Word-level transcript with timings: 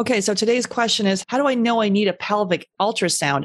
Okay, 0.00 0.22
so 0.22 0.32
today's 0.32 0.64
question 0.64 1.06
is 1.06 1.22
How 1.28 1.36
do 1.36 1.46
I 1.46 1.54
know 1.54 1.82
I 1.82 1.90
need 1.90 2.08
a 2.08 2.14
pelvic 2.14 2.66
ultrasound? 2.80 3.44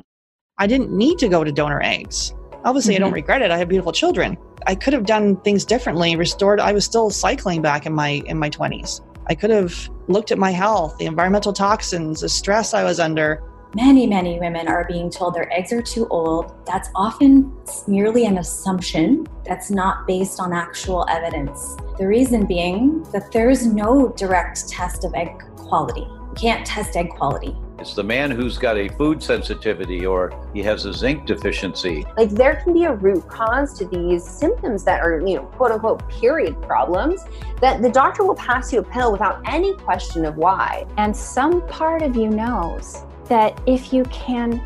I 0.58 0.68
didn't 0.68 0.90
need 0.90 1.20
to 1.20 1.28
go 1.28 1.44
to 1.44 1.52
donor 1.52 1.82
eggs. 1.84 2.34
Obviously, 2.64 2.94
mm-hmm. 2.94 2.96
I 2.96 3.00
don't 3.00 3.08
mm-hmm. 3.10 3.16
regret 3.16 3.42
it. 3.42 3.52
I 3.52 3.58
have 3.58 3.68
beautiful 3.68 3.92
children. 3.92 4.38
I 4.66 4.74
could 4.74 4.94
have 4.94 5.06
done 5.06 5.36
things 5.42 5.66
differently, 5.66 6.16
restored. 6.16 6.62
I 6.62 6.72
was 6.72 6.86
still 6.86 7.10
cycling 7.10 7.62
back 7.62 7.86
in 7.86 7.92
my 7.92 8.24
in 8.28 8.40
my 8.40 8.50
20s. 8.50 9.02
I 9.28 9.36
could 9.36 9.50
have 9.50 9.90
looked 10.08 10.32
at 10.32 10.38
my 10.38 10.52
health, 10.52 10.98
the 10.98 11.08
environmental 11.08 11.52
toxins, 11.52 12.22
the 12.22 12.30
stress 12.30 12.74
I 12.74 12.86
was 12.86 13.02
under. 13.02 13.44
Many, 13.76 14.08
many 14.08 14.40
women 14.40 14.70
are 14.70 14.86
being 14.88 15.10
told 15.10 15.34
their 15.34 15.52
eggs 15.52 15.74
are 15.74 15.82
too 15.82 16.08
old. 16.08 16.54
That's 16.66 16.88
often 16.96 17.52
merely 17.86 18.28
an 18.28 18.38
assumption 18.38 19.28
that's 19.46 19.70
not 19.70 20.08
based 20.08 20.40
on 20.40 20.54
actual 20.54 21.06
evidence. 21.10 21.76
The 21.98 22.08
reason 22.08 22.46
being 22.46 23.04
that 23.12 23.34
there 23.34 23.50
is 23.50 23.68
no 23.68 24.14
direct 24.16 24.70
test 24.70 25.04
of 25.04 25.14
egg 25.16 25.38
quality 25.58 26.08
can't 26.36 26.66
test 26.66 26.96
egg 26.96 27.10
quality. 27.10 27.56
It's 27.80 27.94
the 27.94 28.04
man 28.04 28.32
who's 28.32 28.58
got 28.58 28.78
a 28.78 28.88
food 28.88 29.22
sensitivity 29.22 30.06
or 30.06 30.34
he 30.54 30.64
has 30.64 30.86
a 30.86 30.94
zinc 30.94 31.26
deficiency. 31.26 32.06
Like 32.18 32.30
there 32.30 32.56
can 32.56 32.74
be 32.74 32.86
a 32.86 32.94
root 32.94 33.28
cause 33.28 33.78
to 33.78 33.86
these 33.86 34.24
symptoms 34.24 34.84
that 34.86 35.02
are, 35.02 35.20
you 35.20 35.36
know, 35.36 35.44
quote 35.44 35.72
unquote 35.72 36.08
period 36.10 36.60
problems 36.62 37.22
that 37.62 37.82
the 37.82 37.90
doctor 37.90 38.24
will 38.24 38.36
pass 38.36 38.72
you 38.72 38.80
a 38.80 38.84
pill 38.84 39.12
without 39.12 39.42
any 39.46 39.74
question 39.76 40.26
of 40.26 40.38
why. 40.38 40.86
And 40.98 41.16
some 41.16 41.68
part 41.68 42.02
of 42.02 42.16
you 42.16 42.30
knows 42.30 43.04
that 43.26 43.60
if 43.66 43.92
you 43.92 44.04
can 44.06 44.66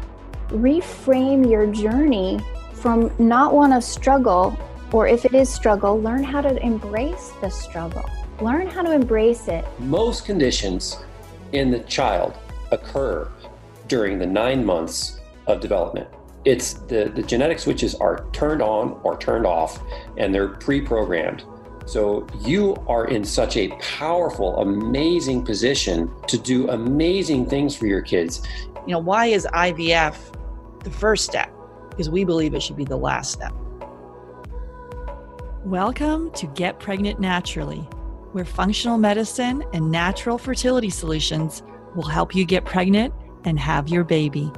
reframe 0.50 1.50
your 1.50 1.68
journey 1.68 2.40
from 2.74 3.12
not 3.20 3.54
one 3.54 3.74
of 3.74 3.84
struggle 3.84 4.58
or 4.92 5.08
if 5.08 5.26
it 5.26 5.34
is 5.34 5.50
struggle, 5.50 6.00
learn 6.00 6.24
how 6.24 6.42
to 6.42 6.56
embrace 6.64 7.32
the 7.42 7.50
struggle. 7.50 8.06
Learn 8.42 8.68
how 8.68 8.82
to 8.84 8.92
embrace 8.92 9.48
it. 9.48 9.66
Most 9.80 10.26
conditions 10.26 11.04
in 11.52 11.72
the 11.72 11.80
child 11.80 12.38
occur 12.72 13.30
during 13.88 14.20
the 14.20 14.26
nine 14.26 14.66
months 14.66 15.20
of 15.48 15.60
development. 15.60 16.08
It's 16.46 16.74
the, 16.74 17.12
the 17.14 17.24
genetic 17.24 17.60
switches 17.60 17.96
are 17.96 18.26
turned 18.32 18.62
on 18.62 19.00
or 19.04 19.18
turned 19.18 19.46
off, 19.46 19.82
and 20.18 20.34
they're 20.34 20.50
pre 20.50 20.82
programmed. 20.82 21.44
So 21.86 22.28
you 22.40 22.76
are 22.88 23.08
in 23.08 23.26
such 23.26 23.58
a 23.58 23.70
powerful, 23.80 24.60
amazing 24.60 25.44
position 25.44 26.12
to 26.28 26.38
do 26.38 26.70
amazing 26.70 27.48
things 27.48 27.76
for 27.76 27.88
your 27.88 28.02
kids. 28.02 28.48
You 28.86 28.94
know, 28.94 29.00
why 29.00 29.26
is 29.26 29.48
IVF 29.54 30.16
the 30.84 30.92
first 30.92 31.26
step? 31.26 31.52
Because 31.90 32.10
we 32.10 32.24
believe 32.24 32.54
it 32.54 32.62
should 32.62 32.78
be 32.78 32.86
the 32.86 32.98
last 32.98 33.32
step. 33.32 33.54
Welcome 35.66 36.32
to 36.34 36.48
Get 36.48 36.80
Pregnant 36.80 37.20
Naturally 37.20 37.90
where 38.32 38.46
functional 38.46 38.98
medicine 38.98 39.64
and 39.74 39.92
natural 39.92 40.38
fertility 40.38 40.90
solutions 40.90 41.64
will 41.96 42.08
help 42.08 42.36
you 42.36 42.46
get 42.46 42.66
pregnant 42.66 43.14
and 43.46 43.60
have 43.60 43.90
your 43.90 44.04
baby. 44.04 44.52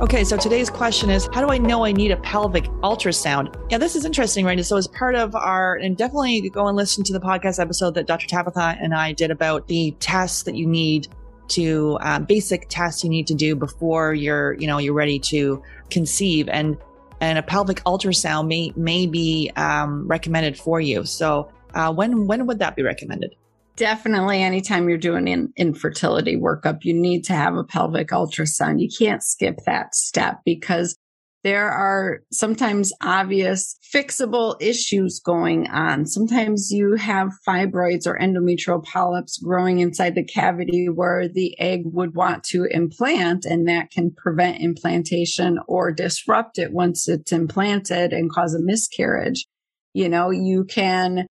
Okay, 0.00 0.24
so 0.24 0.38
today's 0.38 0.70
question 0.70 1.10
is 1.10 1.28
How 1.34 1.44
do 1.44 1.52
I 1.52 1.58
know 1.58 1.84
I 1.84 1.92
need 1.92 2.10
a 2.10 2.16
pelvic 2.16 2.64
ultrasound? 2.82 3.54
Yeah, 3.70 3.76
this 3.76 3.94
is 3.94 4.06
interesting, 4.06 4.46
right? 4.46 4.64
So, 4.64 4.78
as 4.78 4.86
part 4.86 5.14
of 5.14 5.34
our, 5.34 5.76
and 5.76 5.94
definitely 5.94 6.48
go 6.48 6.68
and 6.68 6.74
listen 6.74 7.04
to 7.04 7.12
the 7.12 7.20
podcast 7.20 7.60
episode 7.60 7.94
that 7.96 8.06
Dr. 8.06 8.26
Tabitha 8.26 8.78
and 8.80 8.94
I 8.94 9.12
did 9.12 9.30
about 9.30 9.68
the 9.68 9.94
tests 10.00 10.44
that 10.44 10.54
you 10.54 10.66
need 10.66 11.08
to, 11.48 11.98
um, 12.00 12.24
basic 12.24 12.66
tests 12.70 13.04
you 13.04 13.10
need 13.10 13.26
to 13.26 13.34
do 13.34 13.54
before 13.54 14.14
you're, 14.14 14.54
you 14.54 14.66
know, 14.66 14.78
you're 14.78 14.94
ready 14.94 15.18
to 15.18 15.62
conceive. 15.90 16.48
And 16.48 16.78
and 17.20 17.38
a 17.38 17.42
pelvic 17.42 17.82
ultrasound 17.84 18.48
may 18.48 18.72
may 18.76 19.06
be 19.06 19.50
um, 19.56 20.06
recommended 20.06 20.58
for 20.58 20.80
you. 20.80 21.04
So 21.04 21.50
uh, 21.74 21.92
when 21.92 22.26
when 22.26 22.46
would 22.46 22.58
that 22.58 22.76
be 22.76 22.82
recommended? 22.82 23.34
Definitely, 23.76 24.42
anytime 24.42 24.88
you're 24.88 24.98
doing 24.98 25.28
an 25.28 25.52
infertility 25.56 26.36
workup, 26.36 26.84
you 26.84 26.92
need 26.92 27.24
to 27.24 27.32
have 27.32 27.56
a 27.56 27.64
pelvic 27.64 28.08
ultrasound. 28.08 28.80
You 28.80 28.88
can't 28.90 29.22
skip 29.22 29.60
that 29.64 29.94
step 29.94 30.40
because 30.44 30.96
there 31.42 31.70
are 31.70 32.20
sometimes 32.30 32.92
obvious 33.02 33.78
fixable 33.94 34.56
issues 34.60 35.20
going 35.20 35.68
on. 35.68 36.06
Sometimes 36.06 36.70
you 36.70 36.96
have 36.96 37.30
fibroids 37.46 38.06
or 38.06 38.18
endometrial 38.18 38.84
polyps 38.84 39.38
growing 39.38 39.78
inside 39.78 40.14
the 40.14 40.24
cavity 40.24 40.88
where 40.88 41.28
the 41.28 41.58
egg 41.58 41.82
would 41.84 42.14
want 42.14 42.44
to 42.44 42.66
implant, 42.70 43.46
and 43.46 43.66
that 43.68 43.90
can 43.90 44.10
prevent 44.10 44.60
implantation 44.60 45.58
or 45.66 45.92
disrupt 45.92 46.58
it 46.58 46.72
once 46.72 47.08
it's 47.08 47.32
implanted 47.32 48.12
and 48.12 48.30
cause 48.30 48.54
a 48.54 48.60
miscarriage. 48.60 49.46
You 49.94 50.08
know, 50.08 50.30
you 50.30 50.64
can 50.64 51.26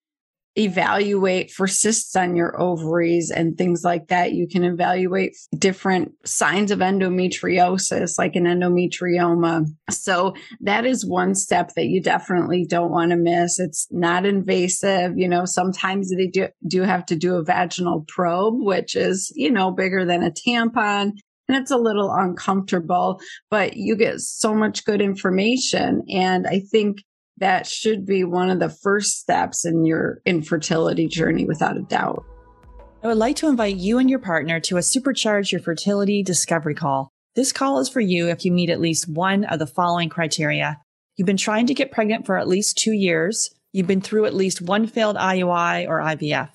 evaluate 0.59 1.52
for 1.52 1.68
cysts 1.68 2.16
on 2.16 2.36
your 2.36 2.59
ovaries 2.62 3.31
and 3.31 3.58
things 3.58 3.84
like 3.84 4.08
that. 4.08 4.34
You 4.34 4.47
can 4.47 4.64
evaluate 4.64 5.36
different 5.58 6.12
signs 6.25 6.72
of 6.72 6.80
endometriosis, 6.80 8.18
like 8.18 8.36
an 8.36 8.44
endometrioma. 8.44 9.66
So 9.90 10.36
that 10.62 10.86
is 10.86 11.06
one 11.06 11.34
step 11.34 11.72
that 11.75 11.86
you 11.86 12.02
definitely 12.02 12.66
don't 12.68 12.92
want 12.92 13.12
to 13.12 13.18
miss. 13.18 13.59
It's 13.59 13.88
not 13.90 14.25
invasive. 14.25 15.18
You 15.18 15.30
know, 15.30 15.46
sometimes 15.46 16.12
they 16.16 16.28
do, 16.28 16.50
do 16.68 16.81
have 16.81 17.06
to 17.08 17.16
do 17.16 17.36
a 17.36 17.44
vaginal 17.44 18.06
probe, 18.08 18.56
which 18.59 18.96
is, 18.96 19.31
you 19.36 19.52
know, 19.52 19.72
bigger 19.72 20.06
than 20.06 20.24
a 20.24 20.31
tampon 20.31 21.14
and 21.50 21.58
it's 21.58 21.72
a 21.72 21.78
little 21.78 22.14
uncomfortable, 22.14 23.20
but 23.50 23.76
you 23.76 23.96
get 23.96 24.20
so 24.20 24.53
much 24.53 24.86
good 24.86 25.02
information. 25.02 26.03
And 26.08 26.46
I 26.46 26.59
think 26.59 27.00
that 27.39 27.66
should 27.66 28.05
be 28.05 28.23
one 28.23 28.50
of 28.50 28.59
the 28.59 28.69
first 28.69 29.19
steps 29.19 29.66
in 29.66 29.85
your 29.85 30.22
infertility 30.25 31.07
journey 31.07 31.45
without 31.45 31.77
a 31.77 31.81
doubt. 31.81 32.23
I 33.01 33.07
would 33.07 33.17
like 33.17 33.38
to 33.38 33.47
invite 33.47 33.77
you 33.77 33.97
and 33.97 34.09
your 34.09 34.19
partner 34.19 34.59
to 34.61 34.77
a 34.77 34.81
Supercharge 34.81 35.51
Your 35.51 35.61
Fertility 35.61 36.22
Discovery 36.22 36.75
Call. 36.75 37.09
This 37.35 37.53
call 37.53 37.79
is 37.79 37.88
for 37.88 38.01
you 38.01 38.28
if 38.28 38.44
you 38.44 38.51
meet 38.51 38.69
at 38.69 38.81
least 38.81 39.07
one 39.07 39.45
of 39.45 39.59
the 39.59 39.67
following 39.67 40.09
criteria. 40.09 40.81
You've 41.16 41.25
been 41.25 41.38
trying 41.38 41.67
to 41.67 41.73
get 41.73 41.91
pregnant 41.91 42.25
for 42.25 42.38
at 42.38 42.47
least 42.47 42.78
two 42.78 42.91
years. 42.91 43.55
You've 43.72 43.88
been 43.88 44.01
through 44.01 44.25
at 44.25 44.33
least 44.33 44.61
one 44.61 44.85
failed 44.85 45.16
IUI 45.16 45.88
or 45.88 45.99
IVF. 45.99 46.49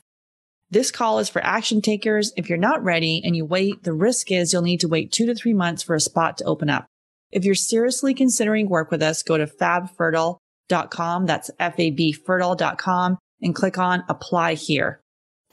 This 0.70 0.90
call 0.90 1.18
is 1.18 1.30
for 1.30 1.42
action 1.44 1.80
takers. 1.80 2.32
If 2.36 2.48
you're 2.48 2.58
not 2.58 2.84
ready 2.84 3.22
and 3.24 3.34
you 3.34 3.46
wait, 3.46 3.84
the 3.84 3.92
risk 3.92 4.30
is 4.30 4.52
you'll 4.52 4.62
need 4.62 4.80
to 4.80 4.88
wait 4.88 5.12
two 5.12 5.24
to 5.26 5.34
three 5.34 5.54
months 5.54 5.82
for 5.82 5.94
a 5.94 6.00
spot 6.00 6.36
to 6.38 6.44
open 6.44 6.68
up. 6.68 6.86
If 7.30 7.44
you're 7.44 7.54
seriously 7.54 8.12
considering 8.12 8.68
work 8.68 8.90
with 8.90 9.02
us, 9.02 9.22
go 9.22 9.38
to 9.38 9.46
fabfertile.com 9.46 10.38
fabfertile.com. 10.70 11.26
That's 11.26 11.50
F-A-B-fertile.com 11.58 13.18
and 13.42 13.54
click 13.54 13.78
on 13.78 14.04
apply 14.08 14.54
here. 14.54 15.00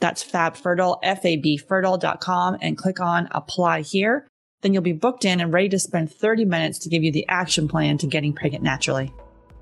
That's 0.00 0.24
fabfertile, 0.24 0.98
F-A-B-fertile.com 1.02 2.58
and 2.60 2.76
click 2.76 3.00
on 3.00 3.28
apply 3.30 3.82
here. 3.82 4.26
Then 4.62 4.72
you'll 4.72 4.82
be 4.82 4.92
booked 4.92 5.24
in 5.24 5.40
and 5.40 5.52
ready 5.52 5.68
to 5.70 5.78
spend 5.78 6.12
30 6.12 6.44
minutes 6.44 6.78
to 6.80 6.88
give 6.88 7.02
you 7.02 7.12
the 7.12 7.26
action 7.28 7.68
plan 7.68 7.98
to 7.98 8.06
getting 8.06 8.32
pregnant 8.32 8.64
naturally. 8.64 9.12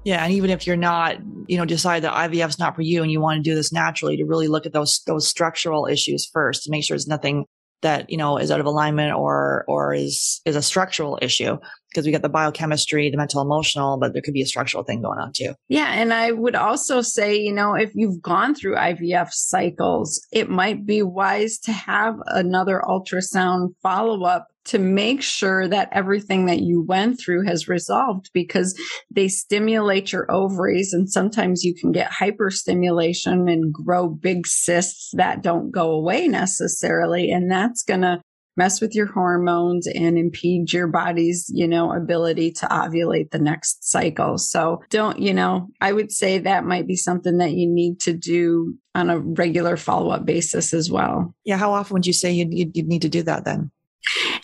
Yeah, 0.04 0.24
and 0.24 0.32
even 0.32 0.48
if 0.48 0.66
you're 0.66 0.76
not, 0.76 1.16
you 1.46 1.58
know, 1.58 1.66
decide 1.66 2.04
that 2.04 2.14
IVF 2.14 2.48
is 2.48 2.58
not 2.58 2.74
for 2.74 2.80
you 2.80 3.02
and 3.02 3.12
you 3.12 3.20
want 3.20 3.36
to 3.36 3.42
do 3.42 3.54
this 3.54 3.70
naturally, 3.70 4.16
to 4.16 4.24
really 4.24 4.48
look 4.48 4.64
at 4.64 4.72
those 4.72 5.02
those 5.06 5.28
structural 5.28 5.86
issues 5.86 6.26
first 6.32 6.62
to 6.62 6.70
make 6.70 6.84
sure 6.84 6.94
there's 6.94 7.06
nothing 7.06 7.44
that 7.82 8.10
you 8.10 8.16
know 8.16 8.36
is 8.36 8.50
out 8.50 8.60
of 8.60 8.66
alignment 8.66 9.14
or 9.14 9.64
or 9.68 9.94
is 9.94 10.40
is 10.44 10.56
a 10.56 10.62
structural 10.62 11.18
issue 11.22 11.56
because 11.90 12.06
we 12.06 12.12
got 12.12 12.22
the 12.22 12.28
biochemistry 12.28 13.10
the 13.10 13.16
mental 13.16 13.42
emotional 13.42 13.98
but 13.98 14.12
there 14.12 14.22
could 14.22 14.34
be 14.34 14.42
a 14.42 14.46
structural 14.46 14.84
thing 14.84 15.02
going 15.02 15.18
on 15.18 15.32
too. 15.32 15.54
Yeah 15.68 15.92
and 15.92 16.12
i 16.12 16.32
would 16.32 16.54
also 16.54 17.00
say 17.00 17.36
you 17.36 17.52
know 17.52 17.74
if 17.74 17.90
you've 17.94 18.22
gone 18.22 18.54
through 18.54 18.76
ivf 18.76 19.30
cycles 19.32 20.26
it 20.32 20.48
might 20.48 20.84
be 20.86 21.02
wise 21.02 21.58
to 21.58 21.72
have 21.72 22.16
another 22.26 22.82
ultrasound 22.86 23.74
follow 23.82 24.24
up 24.24 24.48
to 24.66 24.78
make 24.78 25.22
sure 25.22 25.66
that 25.68 25.88
everything 25.92 26.46
that 26.46 26.60
you 26.60 26.82
went 26.82 27.18
through 27.18 27.44
has 27.44 27.68
resolved 27.68 28.30
because 28.34 28.78
they 29.10 29.28
stimulate 29.28 30.12
your 30.12 30.30
ovaries 30.30 30.92
and 30.92 31.10
sometimes 31.10 31.64
you 31.64 31.74
can 31.74 31.92
get 31.92 32.10
hyperstimulation 32.10 33.50
and 33.50 33.72
grow 33.72 34.08
big 34.08 34.46
cysts 34.46 35.10
that 35.14 35.42
don't 35.42 35.70
go 35.70 35.92
away 35.92 36.28
necessarily 36.28 37.30
and 37.30 37.50
that's 37.50 37.82
going 37.82 38.02
to 38.02 38.20
mess 38.56 38.80
with 38.80 38.94
your 38.94 39.06
hormones 39.06 39.86
and 39.86 40.18
impede 40.18 40.72
your 40.72 40.86
body's, 40.86 41.50
you 41.54 41.66
know, 41.66 41.92
ability 41.92 42.52
to 42.52 42.66
ovulate 42.66 43.30
the 43.30 43.38
next 43.38 43.90
cycle. 43.90 44.36
So 44.36 44.82
don't, 44.90 45.18
you 45.18 45.32
know, 45.32 45.68
I 45.80 45.92
would 45.92 46.12
say 46.12 46.38
that 46.38 46.64
might 46.64 46.86
be 46.86 46.96
something 46.96 47.38
that 47.38 47.52
you 47.52 47.66
need 47.66 48.00
to 48.00 48.12
do 48.12 48.74
on 48.94 49.08
a 49.08 49.18
regular 49.18 49.78
follow 49.78 50.10
up 50.10 50.26
basis 50.26 50.74
as 50.74 50.90
well. 50.90 51.34
Yeah. 51.44 51.56
How 51.56 51.72
often 51.72 51.94
would 51.94 52.06
you 52.06 52.12
say 52.12 52.32
you'd, 52.32 52.76
you'd 52.76 52.86
need 52.86 53.02
to 53.02 53.08
do 53.08 53.22
that 53.22 53.44
then? 53.44 53.70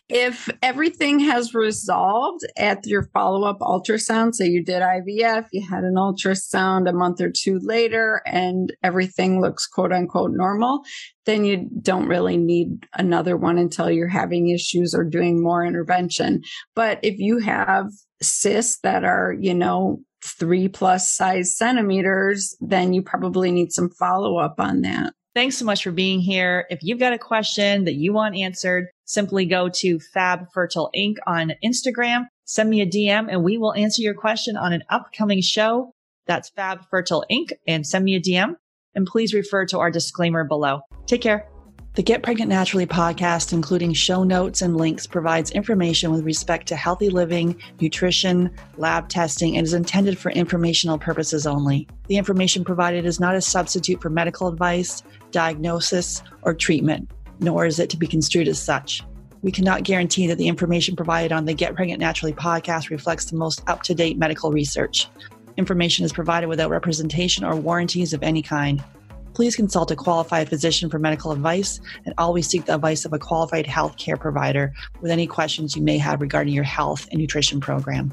If 0.08 0.48
everything 0.62 1.18
has 1.18 1.54
resolved 1.54 2.46
at 2.56 2.86
your 2.86 3.04
follow 3.12 3.48
up 3.48 3.58
ultrasound, 3.58 4.34
so 4.34 4.44
you 4.44 4.62
did 4.64 4.82
IVF, 4.82 5.46
you 5.52 5.66
had 5.68 5.82
an 5.82 5.94
ultrasound 5.94 6.88
a 6.88 6.92
month 6.92 7.20
or 7.20 7.30
two 7.30 7.58
later, 7.60 8.22
and 8.24 8.72
everything 8.82 9.40
looks 9.40 9.66
quote 9.66 9.92
unquote 9.92 10.30
normal, 10.32 10.82
then 11.24 11.44
you 11.44 11.68
don't 11.82 12.06
really 12.06 12.36
need 12.36 12.86
another 12.94 13.36
one 13.36 13.58
until 13.58 13.90
you're 13.90 14.06
having 14.06 14.48
issues 14.48 14.94
or 14.94 15.02
doing 15.02 15.42
more 15.42 15.64
intervention. 15.64 16.42
But 16.76 17.00
if 17.02 17.18
you 17.18 17.38
have 17.38 17.90
cysts 18.22 18.78
that 18.82 19.04
are, 19.04 19.34
you 19.40 19.54
know, 19.54 20.00
three 20.24 20.68
plus 20.68 21.10
size 21.10 21.56
centimeters, 21.56 22.56
then 22.60 22.92
you 22.92 23.02
probably 23.02 23.50
need 23.50 23.72
some 23.72 23.90
follow 23.90 24.38
up 24.38 24.54
on 24.58 24.82
that. 24.82 25.14
Thanks 25.36 25.58
so 25.58 25.66
much 25.66 25.84
for 25.84 25.90
being 25.90 26.20
here. 26.20 26.64
If 26.70 26.78
you've 26.80 26.98
got 26.98 27.12
a 27.12 27.18
question 27.18 27.84
that 27.84 27.92
you 27.92 28.14
want 28.14 28.36
answered, 28.36 28.86
simply 29.04 29.44
go 29.44 29.68
to 29.68 30.00
Fab 30.00 30.46
Fertile 30.54 30.88
Inc. 30.96 31.16
on 31.26 31.52
Instagram, 31.62 32.24
send 32.46 32.70
me 32.70 32.80
a 32.80 32.86
DM, 32.86 33.26
and 33.30 33.44
we 33.44 33.58
will 33.58 33.74
answer 33.74 34.00
your 34.00 34.14
question 34.14 34.56
on 34.56 34.72
an 34.72 34.82
upcoming 34.88 35.42
show. 35.42 35.92
That's 36.26 36.48
Fab 36.48 36.86
Fertile 36.90 37.26
Inc. 37.30 37.50
and 37.68 37.86
send 37.86 38.06
me 38.06 38.14
a 38.14 38.20
DM. 38.20 38.54
And 38.94 39.06
please 39.06 39.34
refer 39.34 39.66
to 39.66 39.78
our 39.78 39.90
disclaimer 39.90 40.42
below. 40.42 40.80
Take 41.04 41.20
care. 41.20 41.46
The 41.96 42.02
Get 42.02 42.22
Pregnant 42.22 42.50
Naturally 42.50 42.84
podcast, 42.84 43.54
including 43.54 43.94
show 43.94 44.22
notes 44.22 44.60
and 44.60 44.76
links, 44.76 45.06
provides 45.06 45.50
information 45.52 46.12
with 46.12 46.26
respect 46.26 46.68
to 46.68 46.76
healthy 46.76 47.08
living, 47.08 47.56
nutrition, 47.80 48.50
lab 48.76 49.08
testing, 49.08 49.56
and 49.56 49.66
is 49.66 49.72
intended 49.72 50.18
for 50.18 50.30
informational 50.30 50.98
purposes 50.98 51.46
only. 51.46 51.88
The 52.08 52.18
information 52.18 52.64
provided 52.64 53.06
is 53.06 53.18
not 53.18 53.34
a 53.34 53.40
substitute 53.40 54.02
for 54.02 54.10
medical 54.10 54.46
advice, 54.46 55.02
diagnosis, 55.30 56.22
or 56.42 56.52
treatment, 56.52 57.10
nor 57.40 57.64
is 57.64 57.78
it 57.78 57.88
to 57.88 57.96
be 57.96 58.06
construed 58.06 58.46
as 58.46 58.60
such. 58.60 59.02
We 59.40 59.50
cannot 59.50 59.84
guarantee 59.84 60.26
that 60.26 60.36
the 60.36 60.48
information 60.48 60.96
provided 60.96 61.32
on 61.32 61.46
the 61.46 61.54
Get 61.54 61.74
Pregnant 61.74 62.00
Naturally 62.00 62.34
podcast 62.34 62.90
reflects 62.90 63.24
the 63.24 63.38
most 63.38 63.62
up 63.68 63.82
to 63.84 63.94
date 63.94 64.18
medical 64.18 64.52
research. 64.52 65.08
Information 65.56 66.04
is 66.04 66.12
provided 66.12 66.48
without 66.48 66.68
representation 66.68 67.42
or 67.42 67.56
warranties 67.56 68.12
of 68.12 68.22
any 68.22 68.42
kind 68.42 68.84
please 69.36 69.54
consult 69.54 69.90
a 69.90 69.96
qualified 69.96 70.48
physician 70.48 70.88
for 70.88 70.98
medical 70.98 71.30
advice 71.30 71.78
and 72.06 72.14
always 72.16 72.48
seek 72.48 72.64
the 72.64 72.74
advice 72.74 73.04
of 73.04 73.12
a 73.12 73.18
qualified 73.18 73.66
healthcare 73.66 74.18
provider 74.18 74.72
with 75.02 75.10
any 75.10 75.26
questions 75.26 75.76
you 75.76 75.82
may 75.82 75.98
have 75.98 76.22
regarding 76.22 76.54
your 76.54 76.64
health 76.64 77.06
and 77.10 77.20
nutrition 77.20 77.60
program. 77.60 78.10